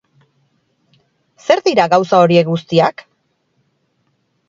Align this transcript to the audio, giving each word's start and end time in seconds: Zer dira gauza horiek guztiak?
Zer 1.45 1.63
dira 1.69 1.87
gauza 1.93 2.25
horiek 2.25 2.53
guztiak? 2.55 3.09